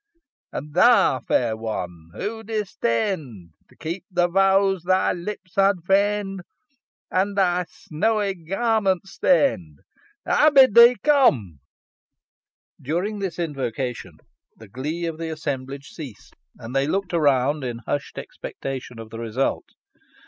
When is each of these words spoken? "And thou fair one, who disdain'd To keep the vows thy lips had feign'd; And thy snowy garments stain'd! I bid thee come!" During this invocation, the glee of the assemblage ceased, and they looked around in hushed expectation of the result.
"And 0.51 0.73
thou 0.73 1.19
fair 1.19 1.55
one, 1.55 2.09
who 2.15 2.41
disdain'd 2.41 3.51
To 3.69 3.75
keep 3.75 4.03
the 4.09 4.27
vows 4.27 4.81
thy 4.81 5.11
lips 5.13 5.57
had 5.57 5.83
feign'd; 5.85 6.41
And 7.11 7.37
thy 7.37 7.65
snowy 7.69 8.33
garments 8.33 9.11
stain'd! 9.11 9.81
I 10.25 10.49
bid 10.49 10.73
thee 10.73 10.95
come!" 11.03 11.59
During 12.81 13.19
this 13.19 13.37
invocation, 13.37 14.17
the 14.57 14.67
glee 14.67 15.05
of 15.05 15.19
the 15.19 15.29
assemblage 15.29 15.89
ceased, 15.89 16.35
and 16.57 16.75
they 16.75 16.87
looked 16.87 17.13
around 17.13 17.63
in 17.63 17.81
hushed 17.85 18.17
expectation 18.17 18.97
of 18.97 19.11
the 19.11 19.19
result. 19.19 19.65